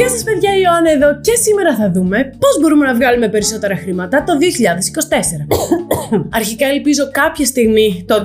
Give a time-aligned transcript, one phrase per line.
[0.00, 3.76] Γεια σας, παιδιά, η Ιωάννα εδώ και σήμερα θα δούμε πώς μπορούμε να βγάλουμε περισσότερα
[3.76, 4.32] χρήματα το
[6.20, 6.20] 2024.
[6.40, 8.20] Αρχικά ελπίζω κάποια στιγμή το 2024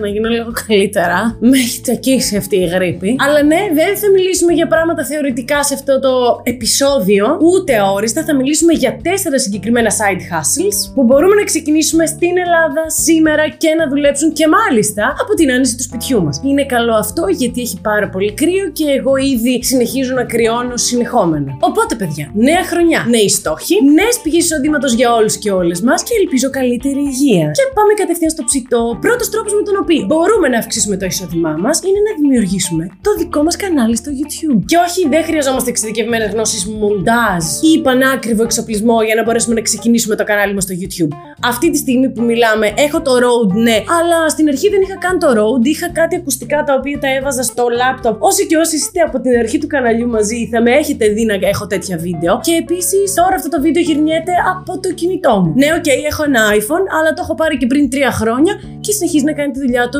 [0.00, 1.36] να γίνω λίγο καλύτερα.
[1.40, 3.16] Με έχει τσακίσει αυτή η γρήπη.
[3.24, 8.24] Αλλά ναι, δεν θα μιλήσουμε για πράγματα θεωρητικά σε αυτό το επεισόδιο, ούτε αόριστα.
[8.24, 13.74] Θα μιλήσουμε για τέσσερα συγκεκριμένα side hustles που μπορούμε να ξεκινήσουμε στην Ελλάδα σήμερα και
[13.74, 16.40] να δουλέψουν και μάλιστα από την άνεση του σπιτιού μας.
[16.44, 21.56] Είναι καλό αυτό γιατί έχει πάρα πολύ κρύο και εγώ ήδη συνεχίζω να κρυώνω συνεχόμενα.
[21.60, 26.14] Οπότε, παιδιά, νέα χρονιά, νέοι στόχοι, νέες πηγές εισοδήματος για όλους και όλες μας και
[26.20, 27.50] ελπίζω καλύτερη υγεία.
[27.58, 28.98] Και πάμε κατευθείαν στο ψητό.
[29.00, 33.10] Πρώτος τρόπος με τον οποίο μπορούμε να αυξήσουμε το εισόδημά μας είναι να δημιουργήσουμε το
[33.18, 34.60] δικό μας κανάλι στο YouTube.
[34.64, 40.14] Και όχι, δεν χρειαζόμαστε εξειδικευμένες γνώσεις μοντάζ ή πανάκριβο εξοπλισμό για να μπορέσουμε να ξεκινήσουμε
[40.16, 41.12] το κανάλι μας στο YouTube.
[41.46, 45.18] Αυτή τη στιγμή που μιλάμε, έχω το Rode, ναι, αλλά στην αρχή δεν είχα καν
[45.18, 45.62] το Rode.
[45.66, 48.16] Είχα κάτι ακουστικά τα οποία τα έβαζα στο laptop.
[48.18, 51.34] Όσοι και όσες είστε από την αρχή του καναλιού μαζί, θα με έχετε δει να
[51.40, 52.40] έχω τέτοια βίντεο.
[52.42, 55.52] Και επίσης τώρα αυτό το βίντεο γυρνιέται από το κινητό μου.
[55.56, 58.92] Ναι, OK, okay, έχω ένα iPhone, αλλά το έχω πάρει και πριν τρία χρόνια και
[58.92, 59.98] συνεχίζει να κάνει τη δουλειά του.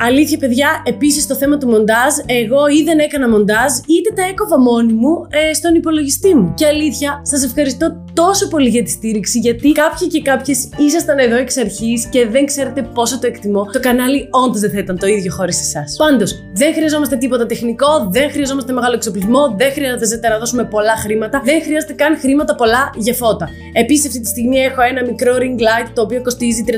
[0.00, 4.58] Αλήθεια, παιδιά, επίσης το θέμα του μοντάζ, εγώ ή δεν έκανα μοντάζ, είτε τα έκοβα
[4.60, 6.54] μόνη μου ε, στον υπολογιστή μου.
[6.54, 11.36] Και αλήθεια, σας ευχαριστώ τόσο πολύ για τη στήριξη, γιατί κάποιοι και κάποιες ήσασταν εδώ
[11.36, 13.64] εξ αρχής και δεν ξέρετε πόσο το εκτιμώ.
[13.72, 15.96] Το κανάλι όντως δεν θα ήταν το ίδιο χωρίς εσάς.
[15.96, 21.42] Πάντως, δεν χρειαζόμαστε τίποτα τεχνικό, δεν χρειαζόμαστε μεγάλο εξοπλισμό, δεν χρειάζεται να δώσουμε πολλά χρήματα,
[21.44, 23.48] δεν χρειάζεται καν χρήματα πολλά για φώτα.
[23.72, 26.72] Επίσης, αυτή τη στιγμή έχω ένα μικρό ring light το οποίο κοστίζει 35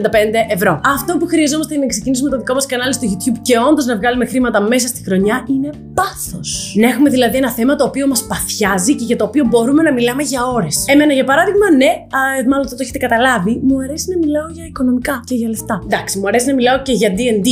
[0.49, 0.81] ευρώ.
[0.85, 3.97] Αυτό που χρειαζόμαστε είναι να ξεκινήσουμε το δικό μας κανάλι στο YouTube και όντως να
[3.97, 6.75] βγάλουμε χρήματα μέσα στη χρονιά είναι πάθος.
[6.81, 9.93] Να έχουμε δηλαδή ένα θέμα το οποίο μας παθιάζει και για το οποίο μπορούμε να
[9.93, 10.85] μιλάμε για ώρες.
[10.87, 14.65] Εμένα, για παράδειγμα, ναι, α, μάλλον θα το έχετε καταλάβει, μου αρέσει να μιλάω για
[14.67, 15.83] οικονομικά και για λεφτά.
[15.85, 17.49] Εντάξει, μου αρέσει να μιλάω και για DD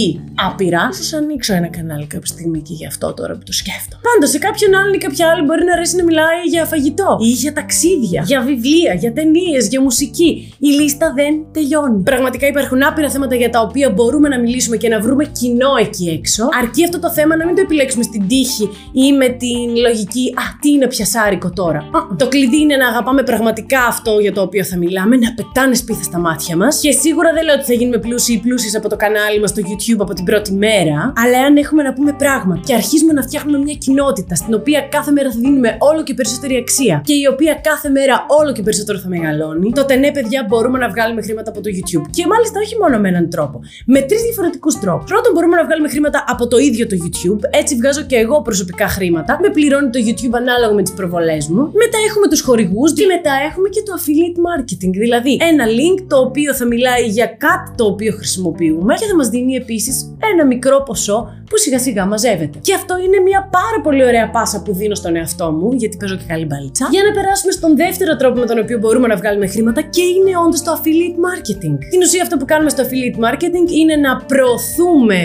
[0.46, 0.88] άπειρα.
[0.92, 4.02] Σας ανοίξω ένα κανάλι κάποια στιγμή και γι' αυτό τώρα που το σκέφτομαι.
[4.08, 7.28] Πάντως, σε κάποιον άλλον ή κάποια άλλη μπορεί να αρέσει να μιλάει για φαγητό ή
[7.28, 10.54] για ταξίδια, για βιβλία, για ταινίες, για μουσική.
[10.58, 12.02] Η λίστα δεν τελειώνει.
[12.02, 16.08] Πραγματικά υπάρχουν άπειρα θέματα για τα οποία μπορούμε να μιλήσουμε και να βρούμε κοινό εκεί
[16.18, 16.48] έξω.
[16.62, 20.44] Αρκεί αυτό το θέμα να μην το επιλέξουμε στην τύχη ή με την λογική Α,
[20.60, 21.80] τι είναι πιασάρικο τώρα.
[22.16, 26.02] Το κλειδί είναι να αγαπάμε πραγματικά αυτό για το οποίο θα μιλάμε, να πετάνε σπίθα
[26.02, 26.80] στα μάτια μας.
[26.80, 29.60] Και σίγουρα δεν λέω ότι θα γίνουμε πλούσιοι ή πλούσιες από το κανάλι μας στο
[29.68, 33.58] YouTube από την πρώτη μέρα, αλλά αν έχουμε να πούμε πράγμα και αρχίζουμε να φτιάχνουμε
[33.58, 37.54] μια κοινότητα στην οποία κάθε μέρα θα δίνουμε όλο και περισσότερη αξία και η οποία
[37.68, 41.60] κάθε μέρα όλο και περισσότερο θα μεγαλώνει, τότε ναι, παιδιά, μπορούμε να βγάλουμε χρήματα από
[41.60, 42.06] το YouTube.
[42.10, 43.60] Και μάλιστα όχι μόνο με έναν τρόπο.
[43.86, 45.10] Με τρεις διαφορετικούς τρόπους.
[45.10, 47.40] Πρώτον, μπορούμε να βγάλουμε χρήματα από το ίδιο το YouTube.
[47.50, 49.38] Έτσι βγάζω και εγώ προσωπικά χρήματα.
[49.42, 51.62] Με πληρώνει το YouTube ανάλογα με τις προβολές μου.
[51.82, 54.92] Μετά έχουμε τους χορηγούς και μετά έχουμε και το affiliate marketing.
[55.04, 59.28] Δηλαδή, ένα link το οποίο θα μιλάει για κάτι το οποίο χρησιμοποιούμε και θα μας
[59.28, 62.58] δίνει επίσης ένα μικρό ποσό που σιγά σιγά μαζεύεται.
[62.66, 66.16] Και αυτό είναι μια πάρα πολύ ωραία πάσα που δίνω στον εαυτό μου, γιατί παίζω
[66.16, 69.46] και καλή μπαλίτσα, για να περάσουμε στον δεύτερο τρόπο με τον οποίο μπορούμε να βγάλουμε
[69.46, 71.74] χρήματα και είναι όντως το affiliate marketing.
[71.92, 75.18] Την ουσία αυτό που κάνουμε στο affiliate marketing είναι να προωθούμε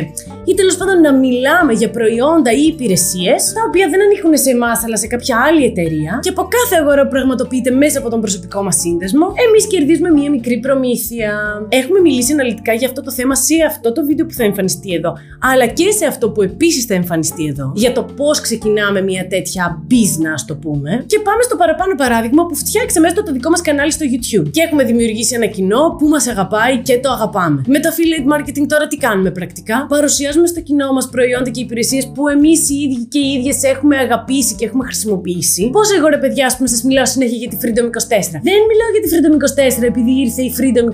[0.45, 4.83] ή τέλος πάντων να μιλάμε για προϊόντα ή υπηρεσίες τα οποία δεν ανήκουν σε εμάς
[4.85, 8.63] αλλά σε κάποια άλλη εταιρεία και από κάθε αγορά που πραγματοποιείται μέσα από τον προσωπικό
[8.63, 11.29] μας σύνδεσμο, εμείς κερδίζουμε μία μικρή προμήθεια.
[11.69, 15.13] Έχουμε μιλήσει αναλυτικά για αυτό το θέμα σε αυτό το βίντεο που θα εμφανιστεί εδώ,
[15.51, 19.63] αλλά και σε αυτό που επίσης θα εμφανιστεί εδώ, για το πώς ξεκινάμε μια τέτοια
[19.91, 20.91] business, α το πούμε.
[21.11, 24.47] Και πάμε στο παραπάνω παράδειγμα που φτιάξαμε έστω το δικό μας κανάλι στο YouTube.
[24.55, 27.59] Και έχουμε δημιουργήσει ένα κοινό που μας αγαπάει και το αγαπάμε.
[27.73, 32.03] Με το affiliate marketing τώρα τι κάνουμε πρακτικά; Παρουσιάζουμε στο κοινό μας προϊόντα και υπηρεσίες
[32.13, 35.69] που εμείς οι ίδιοι και οι ίδιες έχουμε αγαπήσει και έχουμε χρησιμοποιήσει.
[35.77, 38.39] Πώς εγώ ρε παιδιά, ας πούμε, σας μιλάω συνέχεια για τη Freedom 24.
[38.49, 39.33] Δεν μιλάω για τη Freedom
[39.81, 40.85] 24 επειδή ήρθε η Freedom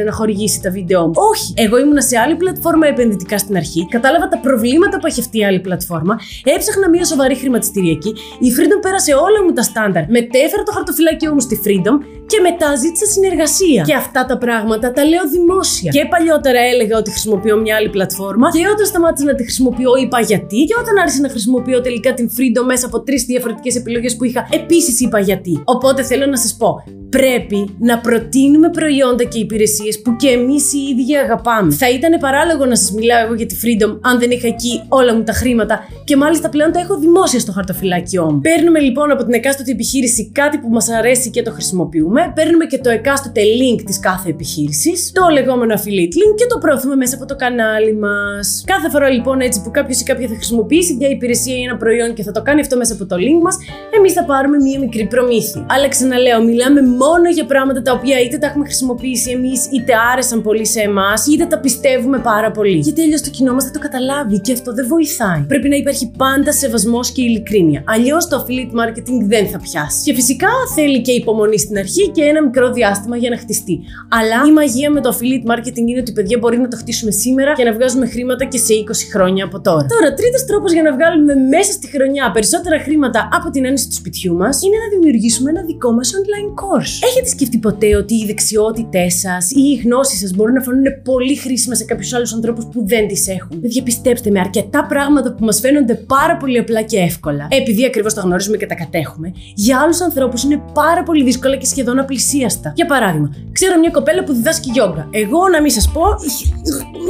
[0.00, 1.12] 24 να χορηγήσει τα βίντεο μου.
[1.32, 1.48] Όχι.
[1.56, 5.38] Εγώ ήμουνα σε άλλη πλατφόρμα επενδυτικά στην αρχή, κατάλαβα τα προβλήματα προβλήματα που έχει αυτή
[5.38, 6.14] η άλλη πλατφόρμα,
[6.54, 8.08] έψαχνα μια σοβαρή χρηματιστηριακή.
[8.46, 10.04] Η Freedom πέρασε όλα μου τα στάνταρ.
[10.18, 11.94] Μετέφερα το χαρτοφυλάκιό μου στη Freedom
[12.26, 13.82] και μετά ζήτησα συνεργασία.
[13.88, 15.90] Και αυτά τα πράγματα τα λέω δημόσια.
[15.96, 18.46] Και παλιότερα έλεγα ότι χρησιμοποιώ μια άλλη πλατφόρμα.
[18.56, 20.58] Και όταν σταμάτησα να τη χρησιμοποιώ, είπα γιατί.
[20.68, 24.48] Και όταν άρχισα να χρησιμοποιώ τελικά την Freedom μέσα από τρεις διαφορετικές επιλογές που είχα,
[24.50, 25.62] επίσης είπα γιατί.
[25.64, 26.68] Οπότε θέλω να σας πω,
[27.10, 31.72] πρέπει να προτείνουμε προϊόντα και υπηρεσίες που και εμείς οι ίδιοι αγαπάμε.
[31.72, 35.14] Θα ήταν παράλογο να σας μιλάω εγώ για τη Freedom αν δεν είχα εκεί όλα
[35.14, 38.40] μου τα χρήματα και μάλιστα πλέον τα έχω δημόσια στο χαρτοφυλάκιό μου.
[38.40, 42.32] Παίρνουμε λοιπόν από την εκάστοτε επιχείρηση κάτι που μας αρέσει και το χρησιμοποιούμε.
[42.34, 46.96] Παίρνουμε και το εκάστοτε link της κάθε επιχείρησης, το λεγόμενο affiliate link και το προωθούμε
[46.96, 48.62] μέσα από το κανάλι μας.
[48.66, 52.14] Κάθε φορά λοιπόν έτσι που κάποιος ή κάποια θα χρησιμοποιήσει μια υπηρεσία ή ένα προϊόν
[52.14, 53.56] και θα το κάνει αυτό μέσα από το link μας,
[53.96, 55.66] εμείς θα πάρουμε μία μικρή προμήθεια.
[55.70, 60.42] Αλλά ξαναλέω, μιλάμε μόνο για πράγματα τα οποία είτε τα έχουμε χρησιμοποιήσει εμείς, είτε άρεσαν
[60.42, 62.78] πολύ σε εμάς, είτε τα πιστεύουμε πάρα πολύ.
[62.78, 65.40] Γιατί αλλιώς το κοινό μας θα το καταλάβει και αυτό δεν βοηθάει.
[65.40, 67.82] Πρέπει να υπάρχει πάντα σεβασμός και ειλικρίνεια.
[67.86, 70.02] Αλλιώς το affiliate marketing δεν θα πιάσει.
[70.04, 73.80] Και φυσικά θέλει και υπομονή στην αρχή και ένα μικρό διάστημα για να χτιστεί.
[74.18, 77.52] Αλλά η μαγεία με το affiliate marketing είναι ότι παιδιά μπορεί να το χτίσουμε σήμερα
[77.54, 79.86] και να βγάζουμε χρήματα και σε 20 χρόνια από τώρα.
[79.94, 83.94] Τώρα, τρίτος τρόπος για να βγάλουμε μέσα στη χρονιά περισσότερα χρήματα από την ένωση του
[83.94, 86.87] σπιτιού μας είναι να δημιουργήσουμε ένα δικό μας online course.
[87.02, 91.36] Έχετε σκεφτεί ποτέ ότι οι δεξιότητές σας ή οι γνώσεις σας μπορούν να φανούν πολύ
[91.36, 95.44] χρήσιμα σε κάποιους άλλους ανθρώπους που δεν τις έχουν; Παιδιά, πιστέψτε με, αρκετά πράγματα που
[95.44, 99.80] μας φαίνονται πάρα πολύ απλά και εύκολα, επειδή ακριβώς τα γνωρίζουμε και τα κατέχουμε, για
[99.80, 102.72] άλλους ανθρώπους είναι πάρα πολύ δύσκολα και σχεδόν απλησίαστα.
[102.76, 105.08] Για παράδειγμα, ξέρω μια κοπέλα που διδάσκει γιόγκα.
[105.10, 106.04] Εγώ να μην σας πω,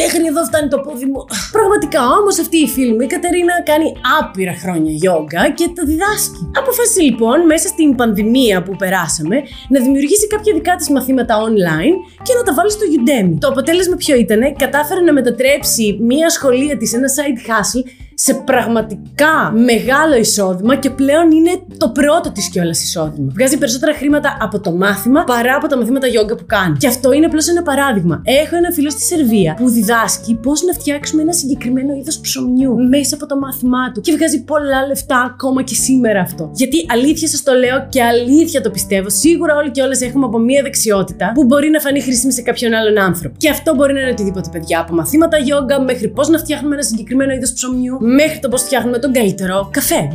[0.01, 1.25] μέχρι εδώ φτάνει το πόδι μου.
[1.53, 6.51] Πραγματικά όμως αυτή η φίλη μου, η Κατερίνα, κάνει άπειρα χρόνια γιόγκα και τα διδάσκει.
[6.61, 9.37] Αποφάσισε λοιπόν μέσα στην πανδημία που περάσαμε
[9.69, 13.37] να δημιουργήσει κάποια δικά της μαθήματα online και να τα βάλει στο Udemy.
[13.41, 19.53] Το αποτέλεσμα ποιο ήταν, κατάφερε να μετατρέψει μία σχολεία της, ένα side hustle, σε πραγματικά
[19.55, 23.33] μεγάλο εισόδημα και πλέον είναι το πρώτο της κιόλας εισόδημα.
[23.35, 26.77] Βγάζει περισσότερα χρήματα από το μάθημα παρά από τα μαθήματα γιόγκα που κάνει.
[26.77, 28.23] Και αυτό είναι απλώς ένα παράδειγμα.
[28.25, 33.15] Έχω ένα φίλο στη Σερβία που διδάσκει πώς να φτιάξουμε ένα συγκεκριμένο είδος ψωμιού μέσα
[33.15, 36.51] από το μάθημά του και βγάζει πολλά λεφτά ακόμα και σήμερα αυτό.
[36.55, 40.39] Γιατί αλήθεια σας το λέω και αλήθεια το πιστεύω, σίγουρα όλοι και όλες έχουμε από
[40.39, 43.35] μία δεξιότητα που μπορεί να φανεί χρήσιμη σε κάποιον άλλον άνθρωπο.
[43.39, 46.85] Και αυτό μπορεί να είναι οτιδήποτε παιδιά, από μαθήματα γιόγκα μέχρι πώς να φτιάχνουμε ένα
[46.85, 50.09] συγκεκριμένο είδος ψωμιού μέχρι το πώς φτιάχνουμε τον καλύτερο καφέ.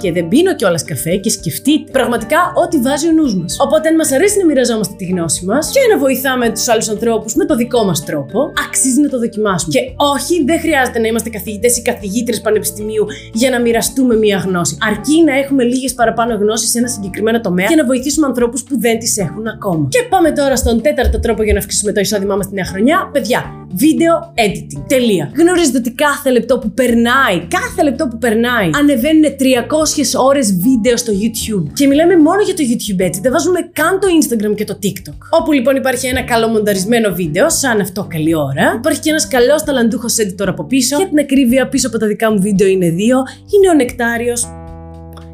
[0.00, 3.56] Και δεν πίνω κιόλας καφέ και σκεφτείτε πραγματικά ό,τι βάζει ο νους μας.
[3.60, 7.34] Οπότε, αν μας αρέσει να μοιραζόμαστε τη γνώση μας και να βοηθάμε τους άλλους ανθρώπους
[7.34, 9.72] με το δικό μας τρόπο, αξίζει να το δοκιμάσουμε.
[9.72, 14.76] Και όχι, δεν χρειάζεται να είμαστε καθηγητές ή καθηγήτρε πανεπιστημίου για να μοιραστούμε μία γνώση.
[14.90, 18.80] Αρκεί να έχουμε λίγες παραπάνω γνώσεις σε ένα συγκεκριμένο τομέα και να βοηθήσουμε ανθρώπους που
[18.80, 19.86] δεν τις έχουν ακόμα.
[19.88, 23.10] Και πάμε τώρα στον τέταρτο τρόπο για να αυξήσουμε το εισόδημά μας τη νέα χρονιά.
[23.12, 24.82] Παιδιά, video editing.
[24.86, 25.32] Τελεία.
[25.36, 31.12] Γνωρίζετε ότι κάθε λεπτό που περνάει, κάθε λεπτό που περνάει, ανεβαίνουν 300 ώρες βίντεο στο
[31.12, 31.70] YouTube.
[31.72, 35.18] Και μιλάμε μόνο για το YouTube έτσι, δεν βάζουμε καν το Instagram και το TikTok.
[35.30, 38.74] Όπου λοιπόν υπάρχει ένα καλό μονταρισμένο βίντεο, σαν αυτό καλή ώρα.
[38.76, 40.96] Υπάρχει και ένας καλός ταλαντούχος editor από πίσω.
[40.96, 43.16] Για την ακρίβεια πίσω από τα δικά μου βίντεο είναι δύο.
[43.54, 44.48] Είναι ο Νεκτάριος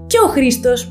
[0.07, 0.91] και ο Χρήστος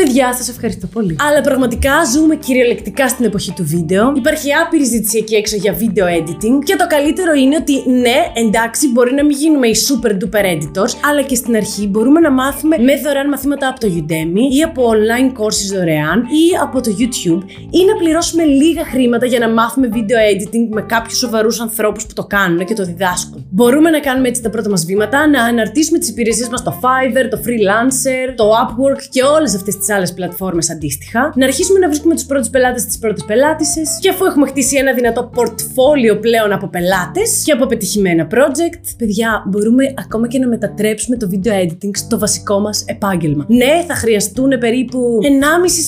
[0.00, 1.16] Παιδιά, σας ευχαριστώ πολύ.
[1.28, 4.12] Αλλά πραγματικά ζούμε κυριολεκτικά στην εποχή του βίντεο.
[4.16, 6.58] Υπάρχει άπειρη ζήτηση εκεί έξω για βίντεο editing.
[6.64, 10.92] Και το καλύτερο είναι ότι ναι, εντάξει, μπορεί να μην γίνουμε οι super duper editors,
[11.08, 14.90] αλλά και στην αρχή μπορούμε να μάθουμε με δωρεάν μαθήματα από το Udemy ή από
[14.90, 19.86] online courses δωρεάν ή από το YouTube ή να πληρώσουμε λίγα χρήματα για να μάθουμε
[19.88, 23.45] βίντεο editing με κάποιους σοβαρούς ανθρώπους που το κάνουν και το διδάσκουν.
[23.56, 27.26] Μπορούμε να κάνουμε έτσι τα πρώτα μας βήματα, να αναρτήσουμε τις υπηρεσίες μας στο Fiverr,
[27.30, 32.14] το Freelancer, το Upwork και όλες αυτές τις άλλες πλατφόρμες αντίστοιχα, να αρχίσουμε να βρίσκουμε
[32.14, 36.68] τους πρώτους πελάτες στι πρώτε πελάτησε και αφού έχουμε χτίσει ένα δυνατό πορτφόλιο πλέον από
[36.68, 42.18] πελάτες και από πετυχημένα project, παιδιά, μπορούμε ακόμα και να μετατρέψουμε το video editing στο
[42.18, 43.44] βασικό μας επάγγελμα.
[43.48, 45.28] Ναι, θα χρειαστούν περίπου 1,5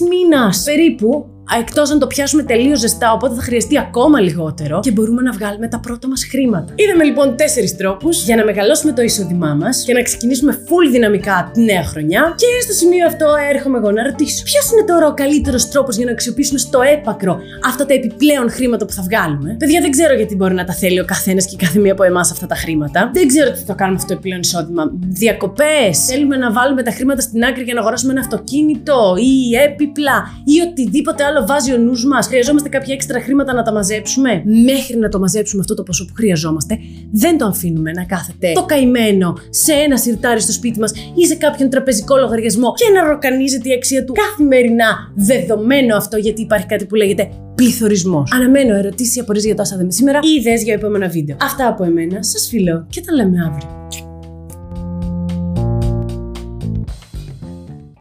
[0.09, 0.63] μήνας.
[0.65, 1.27] Περίπου
[1.57, 5.69] Εκτός αν το πιάσουμε τελείως ζεστά, οπότε θα χρειαστεί ακόμα λιγότερο και μπορούμε να βγάλουμε
[5.69, 6.73] τα πρώτα μας χρήματα.
[6.77, 11.51] Είδαμε λοιπόν τέσσερις τρόπους για να μεγαλώσουμε το εισόδημά μας και να ξεκινήσουμε full δυναμικά
[11.55, 12.35] τη νέα χρονιά.
[12.37, 16.05] Και στο σημείο αυτό έρχομαι εγώ να ρωτήσω: Ποιος είναι τώρα ο καλύτερος τρόπος για
[16.05, 20.37] να αξιοποιήσουμε στο έπακρο αυτά τα επιπλέον χρήματα που θα βγάλουμε; Παιδιά, δεν ξέρω γιατί
[20.37, 23.11] μπορεί να τα θέλει ο καθένας και κάθε μία από εμάς αυτά τα χρήματα.
[23.13, 24.83] Δεν ξέρω τι θα κάνουμε αυτό το επιπλέον εισόδημα.
[25.09, 30.17] Διακοπές, θέλουμε να βάλουμε τα χρήματα στην άκρη για να αγοράσουμε ένα αυτοκίνητο ή έπιπλα
[30.45, 34.43] ή οτιδήποτε άλλο βάζει ο νους μας, χρειαζόμαστε κάποια έξτρα χρήματα να τα μαζέψουμε.
[34.45, 36.79] Μέχρι να το μαζέψουμε αυτό το ποσό που χρειαζόμαστε,
[37.13, 41.35] δεν το αφήνουμε να κάθεται το καημένο σε ένα σιρτάρι στο σπίτι μας ή σε
[41.35, 45.13] κάποιον τραπεζικό λογαριασμό και να ροκανίζεται η αξία του καθημερινά.
[45.15, 48.33] Δεδομένο αυτό γιατί υπάρχει κάτι που λέγεται πληθωρισμός.
[48.35, 51.37] Αναμένω ερωτήσεις ή απορίες για το όσα σήμερα ή ιδέες για επόμενα βίντεο.
[51.43, 53.78] Αυτά από εμένα, σας φιλώ και τα λέμε αύριο.